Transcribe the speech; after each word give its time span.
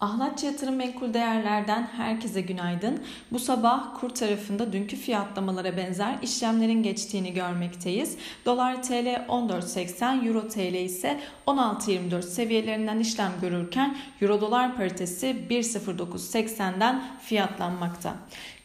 Ahlatçı 0.00 0.46
Yatırım 0.46 0.76
Menkul 0.76 1.14
Değerler'den 1.14 1.82
herkese 1.82 2.40
günaydın. 2.40 3.02
Bu 3.32 3.38
sabah 3.38 4.00
kur 4.00 4.10
tarafında 4.10 4.72
dünkü 4.72 4.96
fiyatlamalara 4.96 5.76
benzer 5.76 6.18
işlemlerin 6.22 6.82
geçtiğini 6.82 7.34
görmekteyiz. 7.34 8.16
Dolar 8.46 8.82
TL 8.82 9.26
14.80, 9.28 10.26
Euro 10.26 10.48
TL 10.48 10.74
ise 10.74 11.20
16.24 11.46 12.22
seviyelerinden 12.22 12.98
işlem 12.98 13.32
görürken 13.40 13.96
Euro 14.20 14.40
dolar 14.40 14.76
paritesi 14.76 15.36
1.09.80'den 15.50 17.02
fiyatlanmakta. 17.20 18.14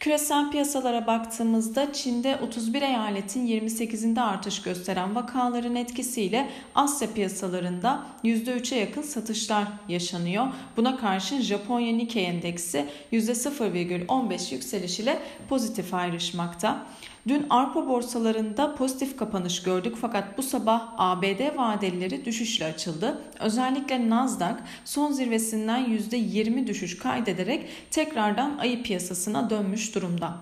Küresel 0.00 0.50
piyasalara 0.50 1.06
baktığımızda 1.06 1.92
Çin'de 1.92 2.38
31 2.42 2.82
eyaletin 2.82 3.46
28'inde 3.46 4.20
artış 4.20 4.62
gösteren 4.62 5.14
vakaların 5.14 5.76
etkisiyle 5.76 6.50
Asya 6.74 7.12
piyasalarında 7.12 8.02
%3'e 8.24 8.78
yakın 8.78 9.02
satışlar 9.02 9.64
yaşanıyor. 9.88 10.46
Buna 10.76 10.96
karşın 11.26 11.40
Japonya 11.40 11.92
Nikkei 11.92 12.24
endeksi 12.24 12.86
%0,15 13.12 14.54
yükseliş 14.54 15.00
ile 15.00 15.18
pozitif 15.48 15.94
ayrışmakta. 15.94 16.86
Dün 17.28 17.46
Avrupa 17.50 17.88
borsalarında 17.88 18.74
pozitif 18.74 19.16
kapanış 19.16 19.62
gördük 19.62 19.96
fakat 20.00 20.38
bu 20.38 20.42
sabah 20.42 20.92
ABD 20.98 21.56
vadelileri 21.56 22.24
düşüşle 22.24 22.64
açıldı. 22.64 23.18
Özellikle 23.40 24.10
Nasdaq 24.10 24.56
son 24.84 25.12
zirvesinden 25.12 25.84
%20 25.84 26.66
düşüş 26.66 26.98
kaydederek 26.98 27.68
tekrardan 27.90 28.58
ayı 28.58 28.82
piyasasına 28.82 29.50
dönmüş 29.50 29.94
durumda. 29.94 30.36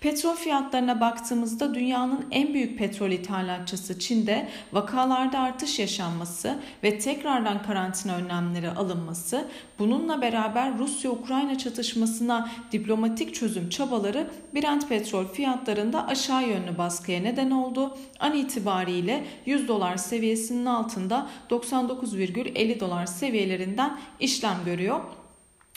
Petrol 0.00 0.34
fiyatlarına 0.34 1.00
baktığımızda 1.00 1.74
dünyanın 1.74 2.26
en 2.30 2.54
büyük 2.54 2.78
petrol 2.78 3.10
ithalatçısı 3.10 3.98
Çin'de 3.98 4.48
vakalarda 4.72 5.38
artış 5.38 5.78
yaşanması 5.78 6.58
ve 6.82 6.98
tekrardan 6.98 7.62
karantina 7.62 8.16
önlemleri 8.16 8.70
alınması, 8.70 9.44
bununla 9.78 10.22
beraber 10.22 10.78
Rusya-Ukrayna 10.78 11.58
çatışmasına 11.58 12.50
diplomatik 12.72 13.34
çözüm 13.34 13.68
çabaları 13.68 14.30
Brent 14.54 14.88
petrol 14.88 15.24
fiyatlarında 15.24 16.06
aşağı 16.20 16.48
yönlü 16.48 16.78
baskıya 16.78 17.20
neden 17.20 17.50
oldu. 17.50 17.96
An 18.20 18.34
itibariyle 18.34 19.24
100 19.46 19.68
dolar 19.68 19.96
seviyesinin 19.96 20.66
altında 20.66 21.26
99,50 21.50 22.80
dolar 22.80 23.06
seviyelerinden 23.06 23.98
işlem 24.20 24.56
görüyor. 24.64 25.00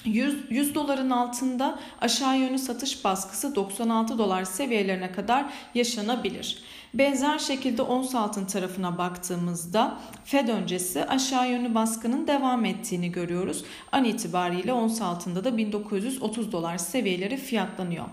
100, 0.05 0.36
100 0.49 0.75
doların 0.75 1.09
altında 1.09 1.80
aşağı 2.02 2.38
yönlü 2.38 2.59
satış 2.59 3.05
baskısı 3.05 3.55
96 3.55 4.17
dolar 4.17 4.44
seviyelerine 4.44 5.11
kadar 5.11 5.45
yaşanabilir. 5.75 6.64
Benzer 6.94 7.39
şekilde 7.39 7.81
ons 7.81 8.16
altın 8.16 8.45
tarafına 8.45 8.97
baktığımızda 8.97 9.97
Fed 10.25 10.47
öncesi 10.47 11.05
aşağı 11.05 11.49
yönlü 11.49 11.75
baskının 11.75 12.27
devam 12.27 12.66
ettiğini 12.66 13.11
görüyoruz. 13.11 13.63
An 13.91 14.03
itibariyle 14.03 14.73
ons 14.73 15.02
altında 15.02 15.44
da 15.44 15.58
1930 15.58 16.52
dolar 16.52 16.77
seviyeleri 16.77 17.38
fiyatlanıyor. 17.38 18.05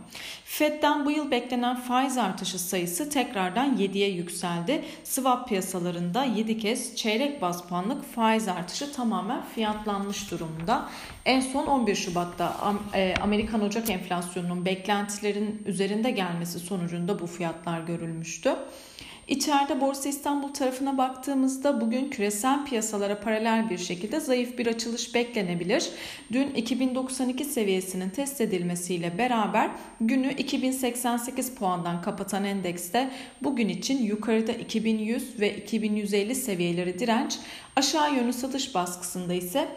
Fed'den 0.45 1.07
bu 1.07 1.11
yıl 1.11 1.31
beklenen 1.31 1.77
faiz 1.77 2.19
artışı 2.19 2.59
sayısı 2.59 3.11
tekrardan 3.11 3.77
7'ye 3.77 4.11
yükseldi. 4.11 4.85
Swap 5.05 5.49
piyasalarında 5.49 6.25
7 6.25 6.59
kez 6.59 6.97
çeyrek 6.97 7.43
bas 7.43 7.69
puanlık 7.69 8.15
faiz 8.15 8.49
artışı 8.49 8.93
tamamen 8.93 9.43
fiyatlanmış 9.55 10.31
durumda. 10.31 10.89
En 11.25 11.41
son 11.41 11.67
11 11.67 11.95
Şubat'ta 11.95 12.75
e, 12.95 13.15
Amerikan 13.23 13.63
Ocak 13.63 13.91
enflasyonunun 13.91 14.65
beklentilerin 14.65 15.63
üzerinde 15.67 16.11
gelmesi 16.11 16.59
sonucunda 16.59 17.19
bu 17.19 17.27
fiyatlar 17.27 17.81
görülmüştü. 17.81 18.57
İçeride 19.31 19.81
Borsa 19.81 20.09
İstanbul 20.09 20.49
tarafına 20.49 20.99
baktığımızda 20.99 21.81
bugün 21.81 22.11
küresel 22.11 22.65
piyasalara 22.65 23.21
paralel 23.21 23.71
bir 23.71 23.79
şekilde 23.79 24.21
zayıf 24.21 24.59
bir 24.59 24.67
açılış 24.67 25.15
beklenebilir. 25.15 25.91
Dün 26.33 26.55
2092 26.55 27.45
seviyesinin 27.45 28.11
test 28.11 28.41
edilmesiyle 28.41 29.19
beraber 29.19 29.71
günü 30.01 30.33
2088 30.33 31.55
puandan 31.55 32.03
kapatan 32.03 32.45
endekste 32.45 33.11
bugün 33.43 33.69
için 33.69 34.03
yukarıda 34.03 34.53
2100 34.53 35.41
ve 35.41 35.57
2150 35.57 36.35
seviyeleri 36.35 36.99
direnç, 36.99 37.39
aşağı 37.77 38.15
yönlü 38.15 38.33
satış 38.33 38.75
baskısında 38.75 39.35
ise 39.35 39.69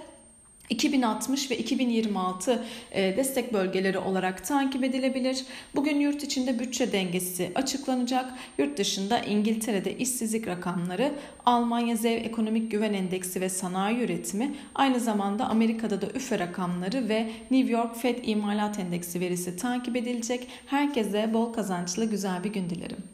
2060 0.74 1.52
ve 1.52 1.58
2026 1.58 2.64
e, 2.92 3.18
destek 3.18 3.54
bölgeleri 3.54 3.98
olarak 3.98 4.46
takip 4.46 4.84
edilebilir. 4.84 5.46
Bugün 5.76 6.00
yurt 6.00 6.24
içinde 6.24 6.60
bütçe 6.60 6.92
dengesi 6.92 7.52
açıklanacak. 7.56 8.34
Yurt 8.58 8.78
dışında 8.78 9.20
İngiltere'de 9.20 9.98
işsizlik 9.98 10.48
rakamları, 10.48 11.12
Almanya 11.46 11.96
ZEV 11.96 12.18
Ekonomik 12.18 12.72
Güven 12.72 12.94
Endeksi 12.94 13.42
ve 13.42 13.50
sanayi 13.50 13.98
üretimi, 13.98 14.56
aynı 14.76 15.00
zamanda 15.00 15.50
Amerika'da 15.50 16.02
da 16.02 16.08
üfe 16.16 16.40
rakamları 16.40 17.10
ve 17.10 17.32
New 17.52 17.72
York 17.72 17.98
Fed 17.98 18.18
İmalat 18.24 18.80
Endeksi 18.80 19.20
verisi 19.20 19.58
takip 19.58 19.96
edilecek. 19.96 20.48
Herkese 20.66 21.34
bol 21.34 21.54
kazançlı 21.54 22.06
güzel 22.06 22.44
bir 22.44 22.54
gün 22.54 22.70
dilerim. 22.70 23.13